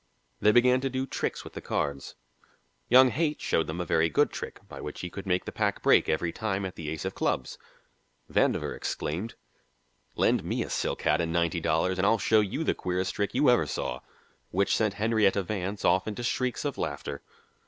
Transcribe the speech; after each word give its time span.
They 0.39 0.51
began 0.51 0.81
to 0.81 0.89
do 0.89 1.05
tricks 1.05 1.43
with 1.43 1.53
the 1.53 1.61
cards. 1.61 2.15
Young 2.89 3.09
Haight 3.11 3.39
showed 3.39 3.67
them 3.67 3.79
a 3.79 3.85
very 3.85 4.09
good 4.09 4.31
trick 4.31 4.59
by 4.67 4.81
which 4.81 5.01
he 5.01 5.11
could 5.11 5.27
make 5.27 5.45
the 5.45 5.51
pack 5.51 5.83
break 5.83 6.09
every 6.09 6.31
time 6.31 6.65
at 6.65 6.73
the 6.73 6.89
ace 6.89 7.05
of 7.05 7.13
clubs. 7.13 7.59
Vandover 8.27 8.75
exclaimed: 8.75 9.35
"Lend 10.15 10.43
me 10.43 10.63
a 10.63 10.71
silk 10.71 11.03
hat 11.03 11.21
and 11.21 11.31
ninety 11.31 11.59
dollars 11.59 11.99
and 11.99 12.07
I'll 12.07 12.17
show 12.17 12.39
you 12.39 12.63
the 12.63 12.73
queerest 12.73 13.13
trick 13.13 13.35
you 13.35 13.47
ever 13.51 13.67
saw," 13.67 13.99
which 14.49 14.75
sent 14.75 14.95
Henrietta 14.95 15.43
Vance 15.43 15.85
off 15.85 16.07
into 16.07 16.23
shrieks 16.23 16.65
of 16.65 16.79
laughter. 16.79 17.21